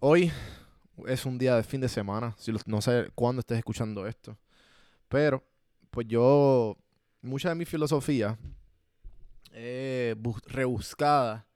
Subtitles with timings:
[0.00, 0.30] Hoy
[1.06, 2.36] es un día de fin de semana.
[2.66, 4.36] No sé cuándo estés escuchando esto.
[5.08, 5.42] Pero,
[5.90, 6.76] pues yo,
[7.22, 8.38] mucha de mi filosofía
[10.16, 11.46] bus- rebuscada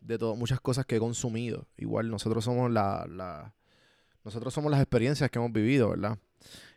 [0.00, 1.66] de todo, muchas cosas que he consumido.
[1.76, 3.54] Igual nosotros somos la, la-
[4.24, 6.18] nosotros somos las experiencias que hemos vivido, ¿verdad?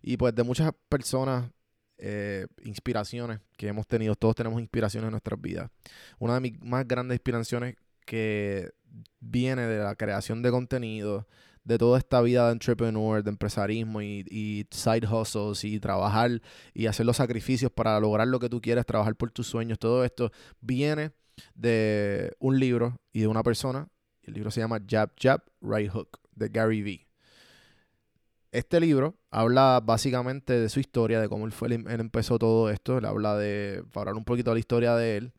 [0.02, 1.50] Y pues de muchas personas,
[1.98, 5.70] eh, inspiraciones que hemos tenido, todos tenemos inspiraciones en nuestras vidas.
[6.20, 8.72] Una de mis más grandes inspiraciones que
[9.20, 11.28] viene de la creación de contenido,
[11.64, 16.42] de toda esta vida de entrepreneur, de empresarismo y, y side hustles y trabajar
[16.74, 20.04] y hacer los sacrificios para lograr lo que tú quieres, trabajar por tus sueños, todo
[20.04, 21.12] esto viene
[21.56, 23.88] de un libro y de una persona.
[24.24, 27.08] El libro se llama Jab Jab Right Hook de Gary Vee.
[28.52, 33.00] Este libro habla básicamente de su historia, de cómo él, fue, él empezó todo esto.
[33.00, 35.34] Él habla de, para hablar un poquito de la historia de él.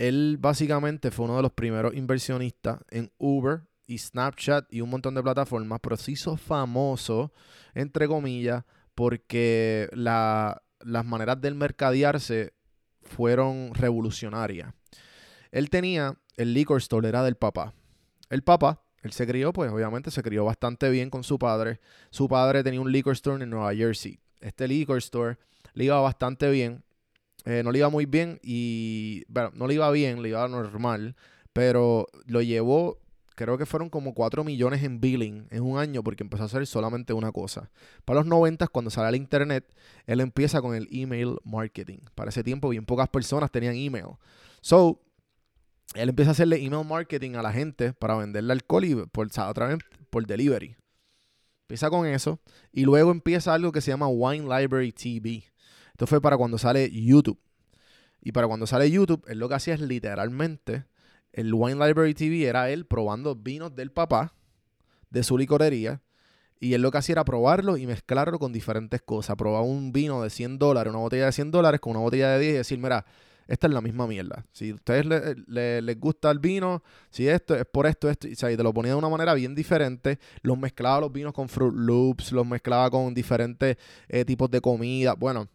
[0.00, 5.14] Él básicamente fue uno de los primeros inversionistas en Uber y Snapchat y un montón
[5.14, 7.34] de plataformas, pero se hizo famoso,
[7.74, 12.54] entre comillas, porque la- las maneras del mercadearse
[13.02, 14.72] fueron revolucionarias.
[15.50, 17.74] Él tenía el liquor store, era del papá.
[18.30, 21.78] El papá, él se crió, pues obviamente se crió bastante bien con su padre.
[22.08, 24.18] Su padre tenía un liquor store en Nueva Jersey.
[24.40, 25.36] Este liquor store
[25.74, 26.84] le iba bastante bien.
[27.46, 31.16] Eh, no le iba muy bien y, bueno, no le iba bien, le iba normal,
[31.52, 32.98] pero lo llevó,
[33.34, 36.66] creo que fueron como 4 millones en billing en un año porque empezó a hacer
[36.66, 37.70] solamente una cosa.
[38.04, 39.74] Para los 90, cuando sale el internet,
[40.06, 42.00] él empieza con el email marketing.
[42.14, 44.16] Para ese tiempo, bien pocas personas tenían email.
[44.60, 45.00] So,
[45.94, 49.68] él empieza a hacerle email marketing a la gente para venderle alcohol y por, otra
[49.68, 49.78] vez
[50.10, 50.76] por delivery.
[51.62, 52.40] Empieza con eso
[52.72, 55.44] y luego empieza algo que se llama Wine Library TV.
[56.00, 57.38] Esto fue para cuando sale YouTube.
[58.22, 60.86] Y para cuando sale YouTube, él lo que hacía es literalmente,
[61.34, 64.32] el Wine Library TV era él probando vinos del papá,
[65.10, 66.00] de su licorería,
[66.58, 69.36] y él lo que hacía era probarlo y mezclarlo con diferentes cosas.
[69.36, 72.38] Probar un vino de 100 dólares, una botella de 100 dólares con una botella de
[72.40, 73.04] 10 y decir, mira,
[73.46, 74.46] esta es la misma mierda.
[74.52, 78.26] Si a ustedes le- le- les gusta el vino, si esto es por esto, esto,
[78.26, 81.34] o sea, y te lo ponía de una manera bien diferente, los mezclaba los vinos
[81.34, 83.76] con Fruit Loops, los mezclaba con diferentes
[84.08, 85.12] eh, tipos de comida.
[85.12, 85.48] Bueno,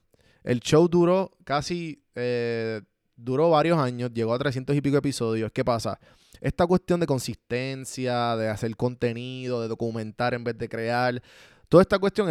[0.46, 2.82] el show duró casi, eh,
[3.16, 5.52] duró varios años, llegó a 300 y pico episodios.
[5.52, 6.00] ¿Qué pasa?
[6.40, 11.22] Esta cuestión de consistencia, de hacer contenido, de documentar en vez de crear,
[11.68, 12.30] toda esta cuestión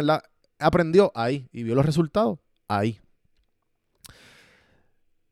[0.57, 2.39] aprendió ahí y vio los resultados
[2.69, 2.99] ahí.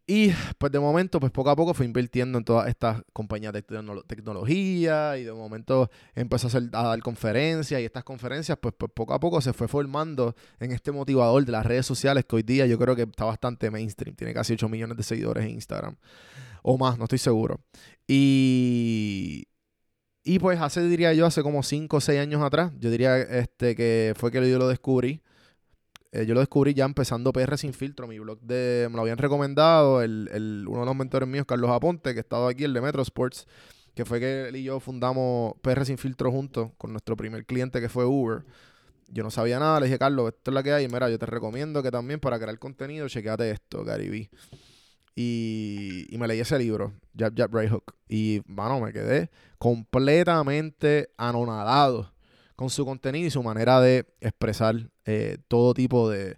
[0.05, 3.65] Y pues de momento, pues poco a poco fue invirtiendo en todas estas compañías de
[3.65, 8.91] tecnolo- tecnología y de momento empezó a, hacer, dar conferencias y estas conferencias pues, pues
[8.93, 12.43] poco a poco se fue formando en este motivador de las redes sociales que hoy
[12.43, 15.95] día yo creo que está bastante mainstream, tiene casi 8 millones de seguidores en Instagram
[16.63, 17.61] o más, no estoy seguro.
[18.07, 19.47] Y,
[20.23, 23.75] y pues hace, diría yo, hace como 5 o 6 años atrás, yo diría este,
[23.75, 25.21] que fue que yo lo descubrí.
[26.15, 28.87] Eh, yo lo descubrí ya empezando PR Sin Filtro, mi blog de...
[28.91, 32.21] Me lo habían recomendado el, el- uno de los mentores míos, Carlos Aponte, que ha
[32.21, 33.47] estado aquí, el de Metro Sports,
[33.95, 37.81] que fue que él y yo fundamos PR Sin Filtro juntos con nuestro primer cliente
[37.81, 38.45] que fue Uber.
[39.09, 40.87] Yo no sabía nada, le dije, Carlos, esto es la que hay.
[40.87, 44.29] Mira, yo te recomiendo que también para crear contenido, chequeate esto, Gary.
[45.15, 47.95] Y, y me leí ese libro, Jab Jab Right Hook.
[48.09, 49.29] Y, mano, me quedé
[49.59, 52.11] completamente anonadado
[52.55, 56.37] con su contenido y su manera de expresar eh, todo tipo de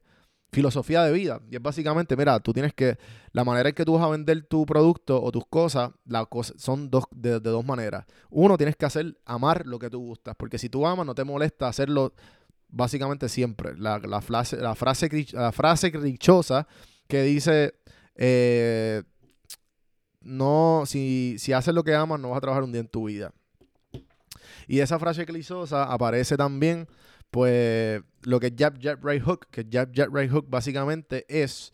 [0.52, 1.42] filosofía de vida.
[1.52, 2.98] Y es básicamente, mira, tú tienes que,
[3.34, 6.54] la manera en que tú vas a vender tu producto o tus cosas, la cosa,
[6.58, 8.06] son dos, de, dos maneras.
[8.30, 11.24] Uno, tienes que hacer, amar lo que tú gustas, porque si tú amas, no te
[11.26, 12.14] molesta hacerlo
[12.70, 13.78] básicamente siempre.
[13.78, 16.68] La, la frase, la, frase, cri- la frase dichosa
[17.08, 17.76] que dice,
[18.16, 19.04] eh,
[20.22, 23.08] no, si, si haces lo que amas, no vas a trabajar un día en tu
[23.08, 23.34] vida.
[24.68, 26.88] Y esa frase clisosa aparece también,
[27.36, 31.74] pues, lo que es jab, jab, right hook, que jab, jab, right hook básicamente es,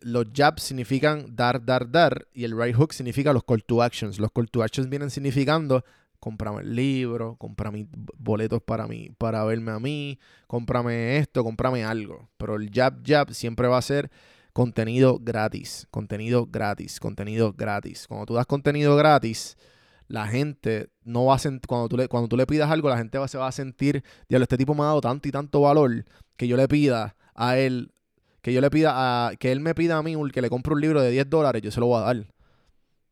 [0.00, 4.18] los jabs significan dar, dar, dar, y el right hook significa los call to actions.
[4.18, 5.84] Los call to actions vienen significando
[6.20, 7.86] cómprame el libro, cómprame
[8.16, 12.30] boletos para mí, para verme a mí, cómprame esto, cómprame algo.
[12.38, 14.10] Pero el jab jab siempre va a ser
[14.54, 18.06] contenido gratis, contenido gratis, contenido gratis.
[18.08, 19.58] Cuando tú das contenido gratis,
[20.08, 22.98] la gente no va a sentir, cuando tú le, cuando tú le pidas algo, la
[22.98, 25.60] gente va, se va a sentir, diablo, este tipo me ha dado tanto y tanto
[25.60, 26.04] valor
[26.36, 27.92] que yo le pida a él,
[28.42, 30.80] que yo le pida a, que él me pida a mí que le compre un
[30.80, 32.26] libro de 10 dólares, yo se lo voy a dar.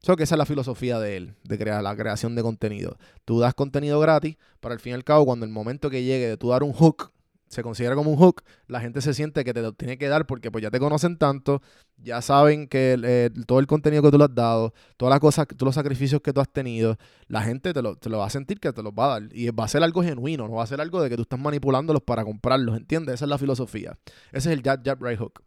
[0.01, 2.99] So que esa es la filosofía de él, de crear la creación de contenido.
[3.25, 6.29] Tú das contenido gratis, para al fin y al cabo, cuando el momento que llegue
[6.29, 7.11] de tú dar un hook,
[7.49, 10.27] se considera como un hook, la gente se siente que te lo tiene que dar
[10.27, 11.63] porque pues ya te conocen tanto,
[11.97, 15.67] ya saben que todo el contenido que tú le has dado, todas las cosas, todos
[15.67, 16.97] los sacrificios que tú has tenido,
[17.29, 19.29] la gente te lo, te lo va a sentir que te los va a dar.
[19.33, 21.39] Y va a ser algo genuino, no va a ser algo de que tú estás
[21.39, 23.15] manipulándolos para comprarlos, ¿entiendes?
[23.17, 23.97] Esa es la filosofía.
[24.33, 25.43] Ese es el jab, jab, right hook.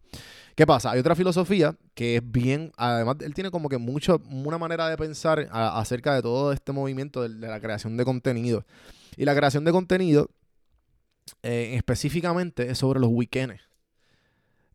[0.57, 0.89] ¿Qué pasa?
[0.89, 4.97] Hay otra filosofía que es bien, además, él tiene como que mucho, una manera de
[4.97, 8.65] pensar acerca de todo este movimiento de, la creación de contenido.
[9.15, 10.31] Y la creación de contenido,
[11.44, 13.62] eh, específicamente, es sobre los weekends.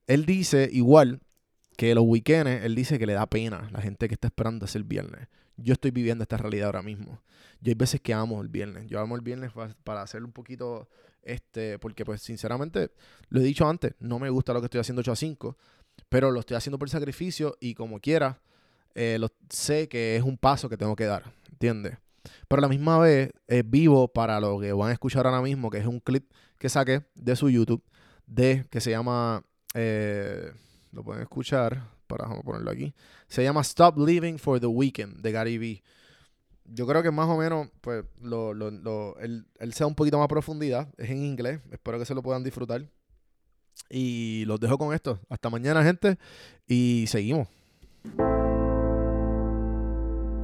[0.07, 1.21] Él dice igual
[1.77, 4.81] que los weekends, él dice que le da pena la gente que está esperando hacer
[4.81, 5.29] el viernes.
[5.57, 7.23] Yo estoy viviendo esta realidad ahora mismo.
[7.61, 8.87] Yo hay veces que amo el viernes.
[8.89, 9.53] Yo amo el viernes
[9.85, 10.89] para hacer un poquito
[11.23, 12.91] este, porque pues sinceramente,
[13.29, 15.57] lo he dicho antes, no me gusta lo que estoy haciendo 8 a 5,
[16.09, 18.41] pero lo estoy haciendo por sacrificio y como quiera,
[18.95, 21.99] eh, lo, sé que es un paso que tengo que dar, ¿entiendes?
[22.49, 25.71] Pero a la misma vez es vivo para lo que van a escuchar ahora mismo,
[25.71, 27.83] que es un clip que saqué de su YouTube,
[28.27, 30.53] de que se llama, eh,
[30.93, 32.95] lo pueden escuchar, para ponerlo aquí,
[33.29, 35.83] se llama Stop Living for the Weekend de Gary Vee
[36.75, 38.53] yo creo que más o menos, pues, lo,
[39.19, 40.89] él sea un poquito más profundidad.
[40.97, 41.61] Es en inglés.
[41.71, 42.87] Espero que se lo puedan disfrutar.
[43.91, 45.19] Y los dejo con esto.
[45.29, 46.19] Hasta mañana, gente.
[46.67, 47.49] Y seguimos.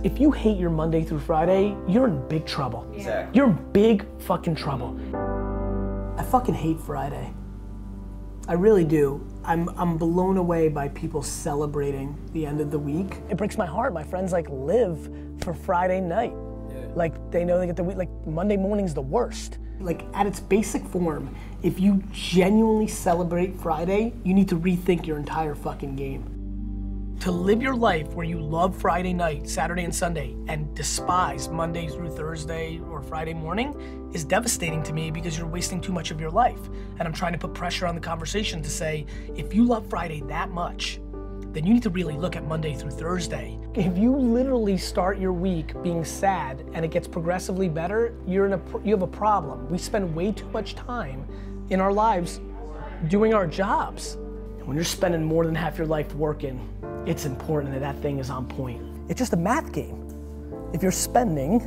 [0.04, 2.88] If you hate your Monday through Friday, you're in big trouble.
[2.94, 3.36] Exactly.
[3.36, 4.96] You're in big fucking trouble.
[6.16, 7.34] I fucking hate Friday.
[8.46, 9.26] I really do.
[9.42, 13.16] I'm, I'm blown away by people celebrating the end of the week.
[13.28, 13.92] It breaks my heart.
[13.92, 15.10] My friends like live
[15.40, 16.32] for Friday night.
[16.70, 16.86] Yeah.
[16.94, 19.58] Like they know they get the week, like Monday morning's the worst.
[19.80, 21.34] Like at its basic form,
[21.64, 26.38] if you genuinely celebrate Friday, you need to rethink your entire fucking game
[27.20, 31.88] to live your life where you love Friday night, Saturday and Sunday, and despise Monday
[31.88, 36.20] through Thursday or Friday morning is devastating to me because you're wasting too much of
[36.20, 36.60] your life.
[36.98, 39.04] And I'm trying to put pressure on the conversation to say,
[39.34, 41.00] if you love Friday that much,
[41.52, 43.58] then you need to really look at Monday through Thursday.
[43.74, 48.52] If you literally start your week being sad and it gets progressively better, you're in
[48.52, 49.68] a you have a problem.
[49.68, 51.26] We spend way too much time
[51.70, 52.40] in our lives
[53.08, 54.16] doing our jobs.
[54.64, 56.60] When you're spending more than half your life working,
[57.08, 58.82] it's important that that thing is on point.
[59.08, 60.05] It's just a math game.
[60.75, 61.60] If you're spending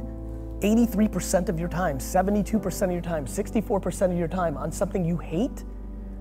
[0.59, 5.17] 83% of your time, 72% of your time, 64% of your time on something you
[5.17, 5.63] hate,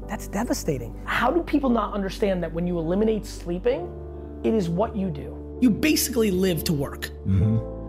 [0.09, 0.99] that's devastating.
[1.05, 3.93] How do people not understand that when you eliminate sleeping,
[4.43, 5.59] it is what you do?
[5.61, 7.11] You basically live to work.
[7.27, 7.80] Mm-hmm.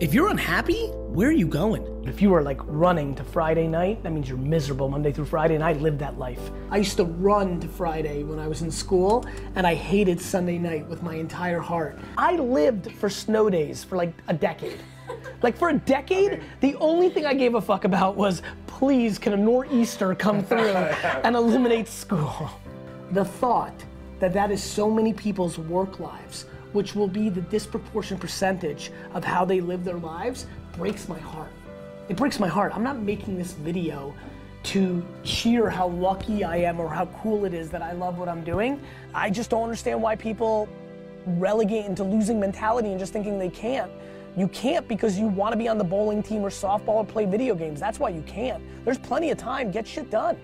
[0.00, 2.04] If you're unhappy, where are you going?
[2.06, 5.56] If you are like running to Friday night, that means you're miserable Monday through Friday,
[5.56, 6.52] and I lived that life.
[6.70, 9.26] I used to run to Friday when I was in school,
[9.56, 11.98] and I hated Sunday night with my entire heart.
[12.16, 14.78] I lived for snow days for like a decade.
[15.40, 19.32] Like for a decade, the only thing I gave a fuck about was please can
[19.32, 20.58] a nor'easter come through
[21.24, 22.50] and eliminate school.
[23.12, 23.84] The thought
[24.20, 29.24] that that is so many people's work lives which will be the disproportionate percentage of
[29.24, 30.46] how they live their lives,
[30.76, 31.50] breaks my heart.
[32.08, 32.72] It breaks my heart.
[32.74, 34.14] I'm not making this video
[34.64, 38.28] to cheer how lucky I am or how cool it is that I love what
[38.28, 38.80] I'm doing.
[39.14, 40.68] I just don't understand why people
[41.26, 43.90] relegate into losing mentality and just thinking they can't.
[44.36, 47.24] You can't because you want to be on the bowling team or softball or play
[47.24, 47.80] video games.
[47.80, 48.62] That's why you can't.
[48.84, 49.70] There's plenty of time.
[49.70, 50.38] Get shit done.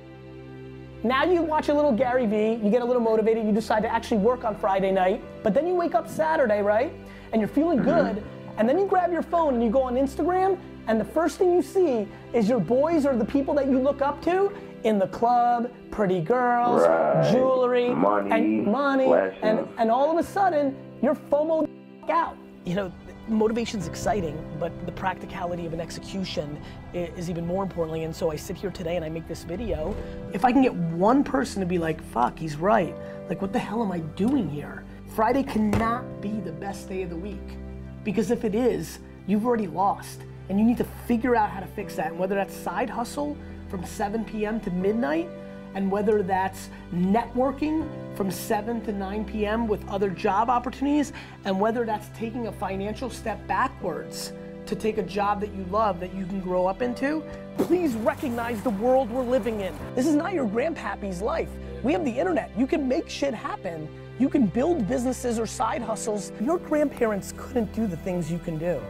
[1.05, 3.89] Now you watch a little Gary Vee, you get a little motivated, you decide to
[3.93, 6.95] actually work on Friday night, but then you wake up Saturday, right?
[7.31, 8.15] And you're feeling mm-hmm.
[8.15, 8.25] good,
[8.57, 11.53] and then you grab your phone and you go on Instagram, and the first thing
[11.53, 14.51] you see is your boys or the people that you look up to
[14.85, 17.31] in the club, pretty girls, right.
[17.31, 21.69] jewelry, money, and money, and, and all of a sudden you're FOMO
[22.09, 22.39] out.
[22.65, 22.93] You know,
[23.29, 26.61] motivation's exciting, but the practicality of an execution
[26.93, 28.05] is even more importantly.
[28.05, 29.95] And so I sit here today and I make this video.
[30.33, 32.95] If I can get one person to be like, fuck, he's right.
[33.29, 34.85] Like, what the hell am I doing here?
[35.15, 37.57] Friday cannot be the best day of the week.
[38.03, 40.21] Because if it is, you've already lost.
[40.49, 42.09] And you need to figure out how to fix that.
[42.09, 43.37] And whether that's side hustle
[43.69, 44.61] from 7 p.m.
[44.61, 45.29] to midnight,
[45.75, 49.67] and whether that's networking from 7 to 9 p.m.
[49.67, 51.13] with other job opportunities,
[51.45, 54.33] and whether that's taking a financial step backwards
[54.67, 57.23] to take a job that you love that you can grow up into,
[57.59, 59.75] please recognize the world we're living in.
[59.95, 61.49] This is not your grandpappy's life.
[61.83, 62.51] We have the internet.
[62.57, 63.89] You can make shit happen.
[64.19, 66.33] You can build businesses or side hustles.
[66.41, 68.81] Your grandparents couldn't do the things you can do.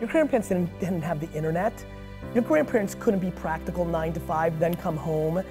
[0.00, 1.84] Your grandparents didn't, didn't have the internet.
[2.34, 5.42] Your grandparents couldn't be practical nine to five, then come home,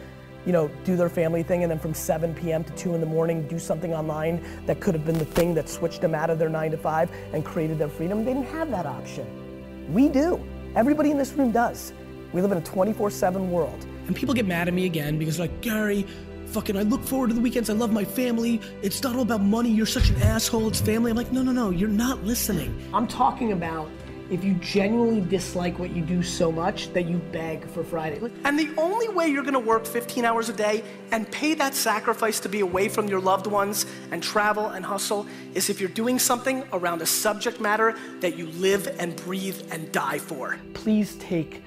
[0.46, 2.64] you know, do their family thing, and then from 7 p.m.
[2.64, 5.68] to 2 in the morning do something online that could have been the thing that
[5.68, 8.24] switched them out of their nine to five and created their freedom.
[8.24, 9.25] They didn't have that option.
[9.94, 10.44] We do.
[10.75, 11.94] Everybody in this room does.
[12.34, 13.86] We live in a 24 7 world.
[14.08, 16.06] And people get mad at me again because, they're like, Gary,
[16.48, 17.70] fucking, I look forward to the weekends.
[17.70, 18.62] I love my family.
[18.82, 19.70] It's not all about money.
[19.70, 20.68] You're such an asshole.
[20.68, 21.12] It's family.
[21.12, 21.70] I'm like, no, no, no.
[21.72, 22.80] You're not listening.
[22.94, 23.90] I'm talking about
[24.29, 28.20] if you genuinely dislike what you do so much that you beg for Friday.
[28.44, 32.39] And the only way you're gonna work 15 hours a day and pay that sacrifice
[32.41, 36.17] to be away from your loved ones and travel and hustle is if you're doing
[36.17, 40.58] something around a subject matter that you live and breathe and die for.
[40.74, 41.62] Please take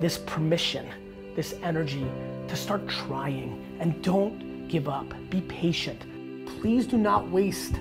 [0.00, 0.86] this permission,
[1.34, 2.06] this energy
[2.48, 5.12] to start trying and don't give up.
[5.30, 6.04] Be patient.
[6.60, 7.74] Please do not waste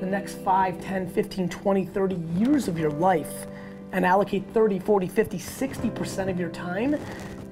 [0.00, 3.46] the next 5, 10, 15, 20, 30 years of your life
[3.92, 6.98] and allocate 30, 40, 50, 60% of your time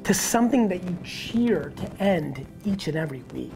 [0.04, 3.52] to something that you cheer to end each and every week.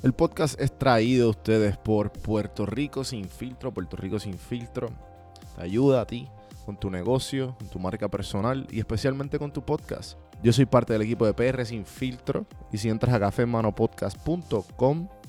[0.00, 3.74] El podcast es traído a ustedes por Puerto Rico Sin Filtro.
[3.74, 4.90] Puerto Rico Sin Filtro
[5.56, 6.28] te ayuda a ti
[6.64, 10.18] con tu negocio, con tu marca personal y especialmente con tu podcast.
[10.42, 15.08] Yo soy parte del equipo de PR Sin Filtro y si entras a cafemanopodcast.com